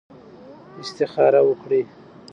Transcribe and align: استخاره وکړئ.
استخاره 0.81 1.41
وکړئ. 1.49 1.83